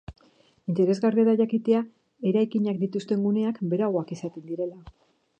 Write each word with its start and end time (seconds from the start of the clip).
Interesgarria 0.71 1.25
da 1.27 1.35
jakitea 1.41 1.81
eraikinak 2.31 2.79
dituzten 2.85 3.27
guneak 3.27 3.59
beroagoak 3.75 4.15
izaten 4.17 4.49
direla. 4.53 4.81